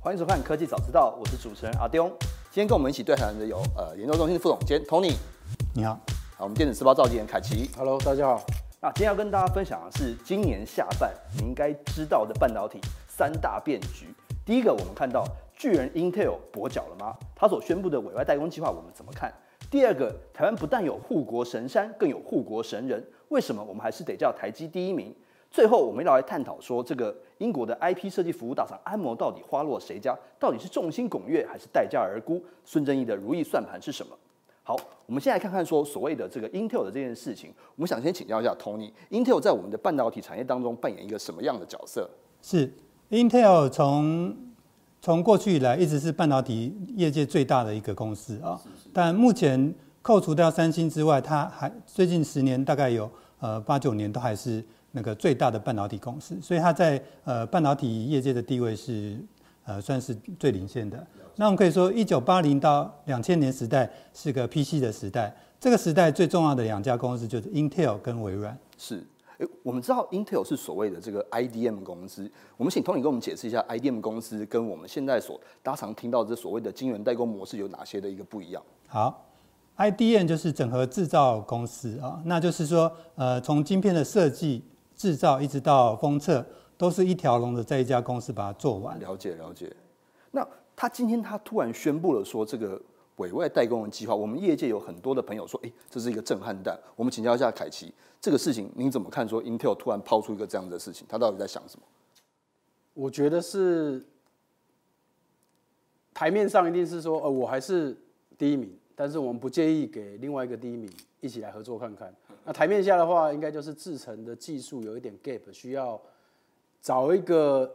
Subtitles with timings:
[0.00, 2.08] 欢迎收看《科技早知道》，我是主持人阿丢。
[2.52, 5.12] 今天跟我们一起对谈的有呃研究中心的副总监 Tony，
[5.74, 5.94] 你好，
[6.36, 7.68] 好，我们电子时报召集人凯奇。
[7.76, 8.46] Hello，大家好。
[8.80, 14.06] 那今天要跟大家分享的是今年下半你应该知道的半导体三大变局。
[14.46, 17.16] 第一个，我们看到巨人 Intel 跛脚了吗？
[17.34, 19.34] 他所宣布的委外代工计划，我们怎么看？
[19.68, 25.12] 第二个，台湾不但有护国神山，更有护国神人，为什么我们还是得叫台积第一名？
[25.50, 30.16] 最后，我们要来探讨说，这个英国的 IP 设计服务大厂安谋到底花落谁家？
[30.38, 32.42] 到底是众星拱月还是待价而沽？
[32.64, 34.16] 孙正义的如意算盘是什么？
[34.62, 34.76] 好，
[35.06, 37.50] 我们先来看看说所谓的这个 Intel 的这件事情。
[37.74, 42.08] 我们想先请教一下 Tony，Intel 在我们的半导体产业当中扮演一个什么样的角色？
[42.42, 42.70] 是
[43.08, 44.36] Intel 从
[45.00, 48.60] 从过去以来一直是半导体业界最大的一个公司啊，
[48.92, 54.62] 但目前扣除掉三星之外，它还最近十年大概有呃八九年都还是
[54.98, 59.16] 那个最大的半导体公司，所以它在呃半导体业界的地位是
[59.64, 61.06] 呃算是最领先的。
[61.36, 68.58] 那我们可以说，一九八零到两千年时代是个 PC 的时代，这个时代最重要的两家公司就是 Intel 跟微软。
[68.76, 69.06] 是，
[69.38, 78.60] 诶，我们知道 Intel 是所谓的这个 IDM 公司，我们请 Tony 跟我们解释一下 IDM 公司跟我们现在所大家常听到这所谓的晶圆代工模式有哪些的一个不一样？
[78.88, 79.24] 好
[79.76, 84.64] ，IDM 就是整合制造公司啊，那就是说，呃，从晶片的设计、
[84.98, 86.44] 制造一直到封测，
[86.76, 88.98] 都是一条龙的在一家公司把它做完。
[89.00, 89.74] 了解了解。
[90.32, 90.46] 那
[90.76, 92.80] 他今天他突然宣布了说这个
[93.16, 96.78] 委外代工的计划，我们业界有很多的朋友说，诶，这是一个震撼弹。
[96.96, 99.26] 我们请教一下凯奇，这个事情您怎么看？
[99.26, 101.86] 说 Intel 突然抛出一个这样的事情，他到底在想什么？
[102.94, 104.04] 我觉得是
[106.12, 107.96] 台面上一定是说，呃，我还是
[108.36, 112.12] 第一名，但是我们不介意给另外一个第一名一起来合作看看。
[112.44, 116.00] 那台面下的话，应该就是制成的技术有一点 gap，需要
[116.82, 117.72] 找一个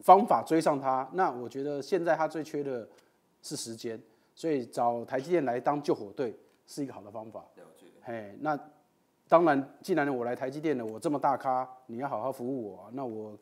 [0.00, 1.08] 方法追上它。
[1.14, 2.86] 那我觉得现在他最缺的
[3.40, 3.98] 是时间，
[4.34, 7.40] 所以找台积电来当救火队是一个好的方法。
[7.56, 7.86] 了解。
[8.02, 8.58] 嘿，那
[9.26, 12.90] 当然，既然我来台积电了，我这么大咖，你要好好服务我啊。
[12.92, 13.38] 那我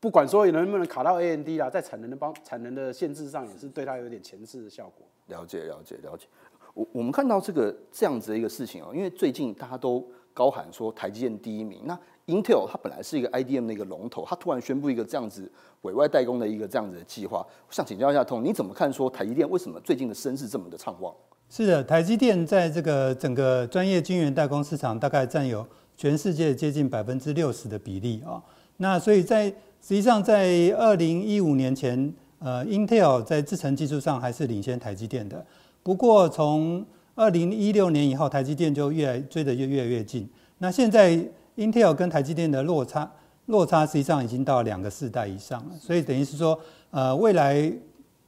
[0.00, 5.06] 不管说能不能卡到 AMD 啦，在产能的帮产能的限制上，也是对它有点前置的效果。
[5.26, 6.26] 了解了解了解。
[6.72, 10.02] 我我们看到这个这样子的一个事情哦，因为最近大家都
[10.32, 15.50] 高喊说台积电第一名，那 Intel 它本来是一个 IDM 的一个龙头，它突然宣布一个这样子
[15.82, 21.14] 委外代工的一个这样子的计划，我想请教一下通，你怎么看说台积电为什么最近的声势这么的畅旺？
[21.50, 28.42] 是的，台积电在这个整个专业晶圆代工市场大概占有全世界接近百分之六十的比例啊。
[28.82, 35.44] 那所以在实际上在二零一五年前，呃，Intel 在制程技术上还是领先台积电的。
[35.82, 36.82] 不过从
[37.14, 40.26] 二零一六年以后，台积电就越来追得越越来越近。
[40.58, 41.18] 那现在
[41.56, 43.10] Intel 跟台积电的落差
[43.46, 46.58] 落差实际上已经到两个世代以上了，所以等于是说，
[46.90, 47.70] 呃，未来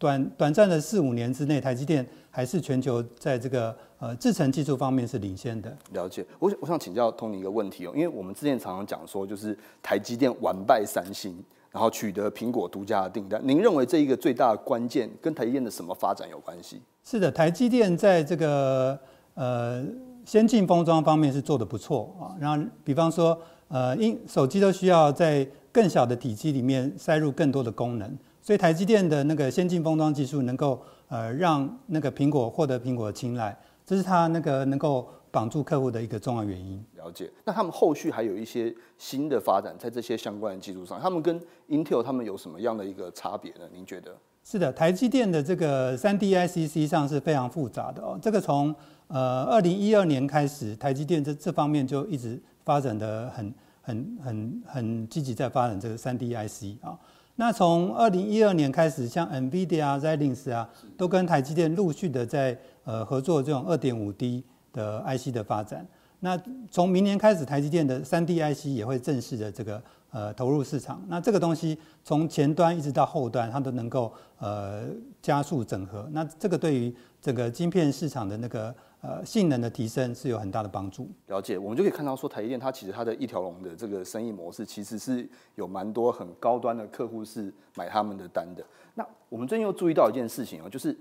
[0.03, 5.73] 短短暂的四五年之内，台积电还是全球在这个呃制程技术方面是领先的。
[5.93, 11.33] 了解，我想我想请教 Tony 一个问题哦，因为我们之前常常讲说，就是台积电完败三星，
[11.71, 13.41] 然后取得苹果独家的订单。
[13.45, 16.83] 您认为这一个最大的关键跟台积电的什么发展有关系？
[17.05, 18.99] 是的，台积电在这个
[19.35, 19.85] 呃
[20.25, 22.35] 先进封装方面是做得不错啊。
[22.41, 36.85] 然后比方说，呃，因手机都需要在更小的体积里面塞入更多的功能，所以台积电的那个先进封装技术能够呃让那个苹果获得苹果的青睐，这是它那个能够绑住客户的一个重要原因。
[36.97, 37.31] 了解。
[37.45, 43.61] 那他们后续还有一些新的发展在这些相关的技术上，他们跟 Intel 他们有什么样的一个差别呢？
[43.73, 44.17] 您觉得？
[44.45, 48.19] 是的，台积电的这个三 D IC 实际上是非常复杂的哦。
[48.21, 48.75] 这个从
[49.07, 56.99] 呃二零一二年开始，台积电这这方面就一直发展的很很很很积极，在发展这个三 D IC 啊。
[57.37, 65.87] 那从二零一二年开始，像 NVIDIA 啊、Xilinx 啊，都跟台积电陆续的在呃合作这种二点五 D 的 IC 的发展。
[66.21, 71.03] 那从明年开始，台积电的三 D IC 也会正式的这个呃投入市场。
[71.09, 74.85] 那这个东西从前端一直到后端，它都能够呃
[75.21, 76.07] 加速整合。
[76.13, 81.09] 那这个对于整个晶片市场的那个呃性能的提升是有很大的帮助。
[81.27, 88.65] 了解，我们就可以看到说，台积电它其实它的一条龙的这个生意模式，其实是有蛮多很高端的客户是买他们的单的。
[88.95, 90.97] 那我们最近又注意到一件事情哦，就是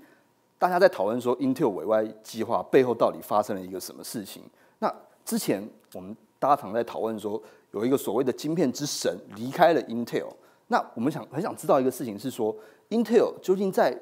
[0.57, 4.43] 大家在讨论说 Intel 委外计划背后到底发生了一个什么事情？
[4.79, 4.93] 那
[5.23, 10.27] 之前我们大家常在讨论说，有一个所谓的晶片之神离开了 Intel。
[10.67, 12.55] 那我们想很想知道一个事情是说
[12.89, 13.95] ，Intel 究竟在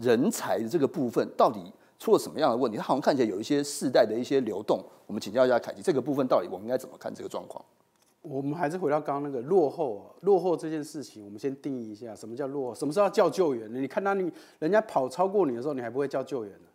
[0.00, 1.60] 人才的这个部分到底
[2.02, 2.76] 出了什么样的问题？
[2.76, 4.84] 它好像看起来有一些世代的一些流动。
[5.06, 7.64] 我们请教一下凯奇，这个部分到底我们应该怎么看这个状况？
[8.22, 12.74] 我们还是回到刚刚那个落后啊，落后这件事情，我们先定义一下，什么叫落后？
[12.74, 13.78] 什么时候叫救援呢？
[13.78, 14.28] 你看到你
[14.58, 16.66] 人家跑超过你的时候，你还不会叫救援呢？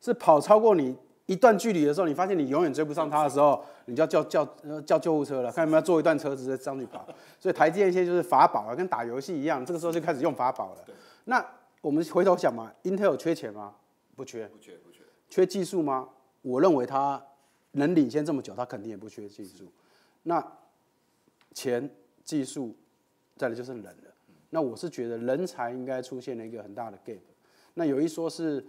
[0.00, 0.94] 是跑超过你
[1.24, 7.06] 一段距离的时候，你发现你永远追不上他的时候，你就要叫叫呃叫救护车了，看有没有坐一段车子再上去跑。
[7.40, 10.84] 所以台积电现在就是法宝啊，跟打游戏一样，这个时候就开始用法宝了。
[11.24, 11.42] 那
[11.80, 13.72] 我们回头想嘛，Intel 缺钱吗？
[14.14, 15.02] 不缺，不缺不缺。
[15.28, 16.08] 缺技术吗？
[16.42, 17.22] 我认为他
[17.72, 19.70] 能领先这么久，他肯定也不缺技术。
[20.22, 20.44] 那
[21.52, 21.88] 钱、
[22.24, 22.74] 技术，
[23.36, 24.14] 再来就是人了。
[24.50, 27.18] 那我是觉得人才应该出现了一个很大的 gap。
[27.74, 28.64] 那有一说是，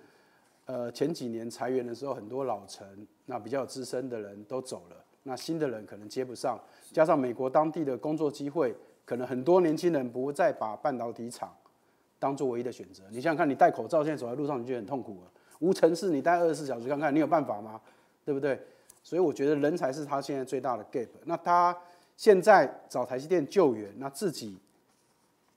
[0.66, 6.60] 呃，前几年裁员的时候，很多老臣、那比较资深的人都走了，那新的人可能接不上，
[6.92, 8.76] 加上美国当地的工作机会，
[9.06, 11.56] 可能很多年轻人不再把半导体厂
[12.18, 13.04] 当做唯一的选择。
[13.12, 15.32] 你想想看，你戴口罩现在走在路上，你觉得很痛苦了。
[15.60, 17.82] 无尘室你待二十四小时看看，你有办法吗？
[18.24, 18.60] 对不对？
[19.04, 21.10] 所以我觉得人才是他现在最大的 gap。
[21.26, 21.78] 那他。
[22.18, 24.58] 现在找台积电救援，那自己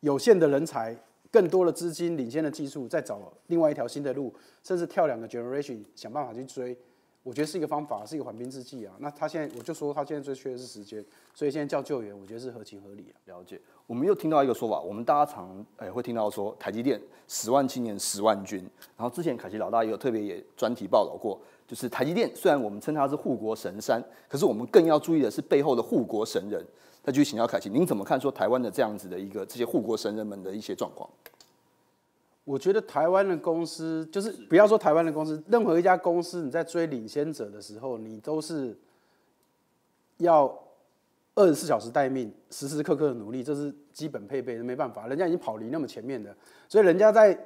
[0.00, 0.92] 有限的人才、
[1.30, 4.34] 更多的资金、领先的技术，再找另外一条新的路，
[4.64, 6.76] 甚至跳两个 generation，想办法去追，
[7.22, 8.94] 我觉得是一个方法，是一个缓兵之计啊。
[9.00, 11.04] 那他现在，我就说他现在最缺的是时间，
[11.34, 13.16] 所以现在叫救援，我觉得是合情合理啊。
[13.26, 13.60] 了解。
[13.86, 18.58] 我们又听到一个说法，我们大家常诶会听到说，台积电十万青年十万军，
[18.96, 21.38] 然后之前凯奇老大也有特别也专题报道过。
[21.66, 26.64] 就是台积电，虽然我们称它是护国神山，可是我们更要注意的是背后的护国神人。
[27.04, 31.08] 那就请教凯奇，您怎么看说台湾的这样子的一个这些护国神人们的一些状况？
[32.48, 38.74] 我觉得台湾的公司，就是不要说台湾的公司，任何一家公司，你在追领先者的时候，你都是
[40.16, 40.58] 要
[41.34, 46.34] 二十四小时待命，时时刻刻的努力，这是基本配备，没办法，人家已经跑离那么前面的，
[46.70, 47.38] 所以人家在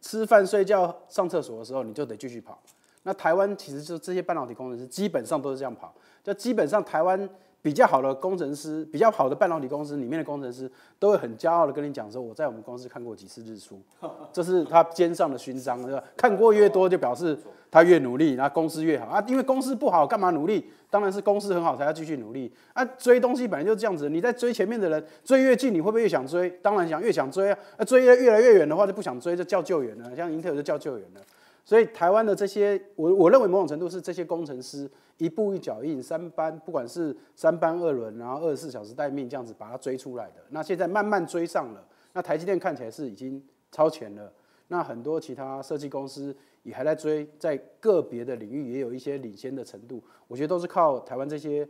[0.00, 2.62] 吃饭、睡觉、上厕所的时候，你就得继续跑。
[3.02, 5.92] 那台湾其实就这些半导体工程师基本上都是这样跑，
[6.22, 7.28] 就基本上台湾
[7.60, 13.80] 比较好的工程师，比较好的半导体公司里面的工程师都会很骄傲的跟你讲说，我在我们公司看过几次日出，
[14.32, 16.02] 这是他肩上的勋章，对吧？
[16.16, 17.36] 看过越多就表示
[17.70, 19.22] 他越努力，那公司越好啊。
[19.26, 20.70] 因为公司不好，干嘛努力？
[20.90, 22.82] 当然是公司很好才要继续努力啊。
[22.96, 26.48] 追东西本来就是这样子，你在追前面的人，追越近你会不会越想追？
[26.62, 27.58] 当然想越想追啊。
[27.76, 30.16] 那追越来越远的话就不想追，就叫救援了。
[30.16, 31.20] 像英特尔就叫救援了。
[31.68, 40.36] 所以台湾的这些，我我认为某种程度是这些工程师一步一脚印，三班不管是三班二轮，然后二十四小时待命这样子把它追出来的。
[40.48, 44.32] 那现在慢慢追上了，那台积电看起来是已经超前了。
[44.68, 50.02] 那很多其他设计公司也还在追，在个别的领域也有一些领先的程度。
[50.26, 51.68] 我觉得都是靠台湾这些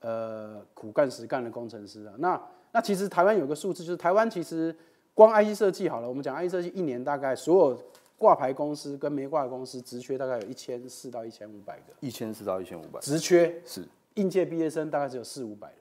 [0.00, 2.14] 呃苦干实干的工程师啊。
[2.16, 2.42] 那
[2.72, 4.74] 那其实台湾有个数字，就是台湾其实
[5.12, 7.78] 光 IC 设计好了，我们讲 IC 设计一年大概所有。
[8.18, 13.00] 挂牌公司跟没挂公司职缺大概有一千四到一千五百个，一千四到一千五百。
[13.00, 13.60] 职缺？
[13.66, 13.84] 是。
[14.14, 15.78] 应届毕业生大概只有四五百人，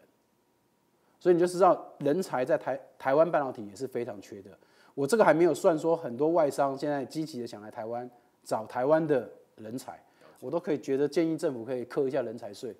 [1.20, 4.50] 所以你就知道人才在台台湾半导体也是非常缺的。
[4.96, 8.10] 我这个还没有算说很多外商现在积极的想来台湾
[8.44, 10.02] 找台湾的人才，
[10.40, 12.74] 我都可以觉得建议政府可以扣一下人才税。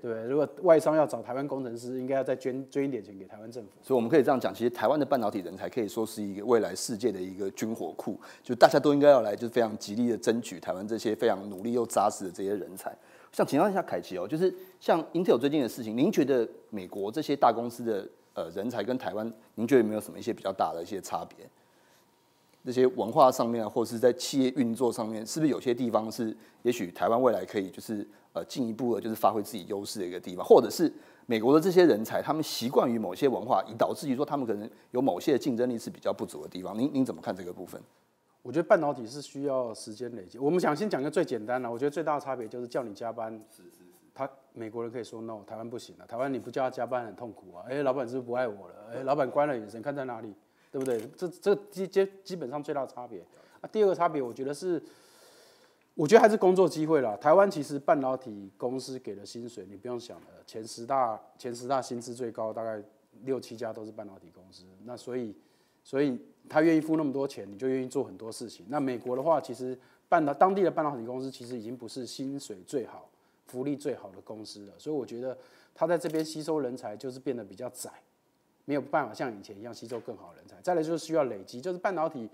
[0.00, 3.70] 对，如果外商要找台湾工程师，应该要再捐捐一点钱给台湾政府。
[3.82, 12.96] 所以我们可以这样讲，其实台湾的半导体人才可以说是一个未来世界的一个军火库，就大家都应该要来，就是非常极力的争取台湾这些非常努力又扎实的这些人才。
[13.32, 21.46] 想请教一下凯奇哦，就是像 Intel 最近的事情，您觉得美国这些大公司的呃人才跟台湾，您觉得有没有什么一些比较大的一些差别？
[22.64, 30.92] 这些文化上面，或者是在企业运作上面，是不是有些地方是也许台湾未来可以就是呃进一步的，就是发挥自己优势的一个地方，或者是
[31.26, 36.78] 美国的这些人才，他们习惯于某些文化，以导致于说他们可能有某些竞争力是比较不足的地方。
[36.78, 37.80] 您您怎么看这个部分？
[38.42, 40.38] 我觉得半导体是需要时间累积。
[40.38, 43.84] 我们想先讲个最简单的，我觉得最大的差别就是叫你加班，是是是，
[44.14, 47.64] 他美国人可以说 no，台湾不行了，台湾你不叫他加班很痛苦啊。
[47.68, 48.74] 哎，老板是不是不爱我了？
[48.94, 50.32] 哎，老板关了眼神看在哪里？
[50.70, 51.00] 对不对？
[51.16, 53.20] 这这基基基本上最大的差别。
[53.60, 54.80] 啊，第二个差别，我觉得是，
[55.94, 57.16] 我觉得还是工作机会啦。
[57.16, 62.82] 台湾其实半导体公司给的薪水，你不用想了，前十大前十大薪资最高，大概
[63.24, 64.64] 六七家都是半导体公司。
[64.84, 65.34] 那所以，
[65.82, 66.16] 所以
[66.48, 68.64] 他愿意付那么多钱，你就愿意做很多事情。
[68.68, 69.76] 那美国的话，其实
[70.08, 73.10] 半导当地的半导体公司其实已经不是薪水最好、
[73.46, 74.74] 福利最好的公司了。
[74.78, 75.36] 所以我觉得
[75.74, 77.90] 他在这边吸收人才就是变得比较窄。
[78.68, 80.54] 没有办法像以前一样吸收更好的人才。
[80.60, 82.28] 再来就是需要累积，就是半导体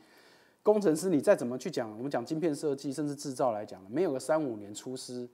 [0.65, 5.29] 工程师，你再怎么去讲，我们讲晶片设计甚至制造来讲，没有个三五年出师，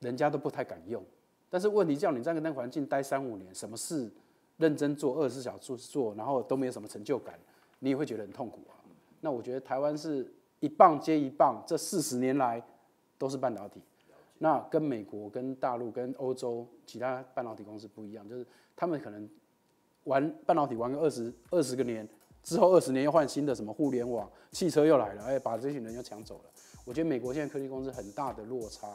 [0.00, 1.02] 人家都不太敢用。
[1.48, 4.10] 但是问题叫你在那个环境待三五年，什么事
[4.58, 7.40] 认真做，二十四小时做，然后都没有什么成就感，
[7.78, 8.76] 你也会觉得很痛苦啊。
[9.22, 12.62] 那我觉得台湾是一棒接一棒，这四十年来
[13.16, 13.80] 都是半导体。
[14.42, 19.28] 那跟美国、跟大陆、跟欧洲其他半导体公司不一样，就是他们可能
[20.04, 22.08] 玩半导体玩个二十二十个年
[22.42, 26.50] 之后，二十年又换新的什么互联网、汽车又来了，哎，把这群人又抢走了。
[26.84, 28.88] 我觉得美国现在科技公司很大的落差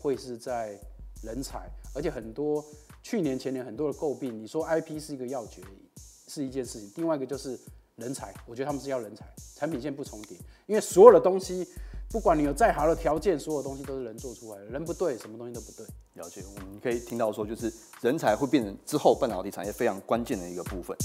[0.00, 0.78] 会是在
[1.22, 2.64] 人才，而且很多
[3.02, 5.62] 去年前年很多的诟病，你说 IP 是一个要诀
[6.28, 7.58] 是一件事情，另外一个就是
[7.96, 11.66] 人才，我觉得他们是要人才，产品线不重叠，因为所有的东西。
[12.12, 15.86] 不管你有再好的条件，所有东西都是人做出来的，人不对，什么东西都不对。
[16.14, 20.96] 了解，我们可以听到说，就是人才会变成之后半导体产业非常关键的一个部分。